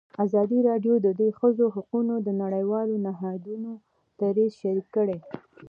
ازادي 0.25 0.59
راډیو 0.69 0.93
د 1.05 1.07
د 1.19 1.21
ښځو 1.37 1.65
حقونه 1.75 2.13
د 2.21 2.29
نړیوالو 2.41 2.95
نهادونو 3.05 3.71
دریځ 4.19 4.51
شریک 4.61 4.87
کړی. 4.95 5.17